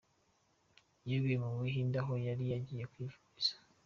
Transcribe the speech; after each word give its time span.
Yaguye 1.09 1.35
mu 1.43 1.49
Buhinde 1.57 1.97
aho 2.03 2.13
yari 2.25 2.43
yagiye 2.53 2.83
kwivuriza. 2.91 3.53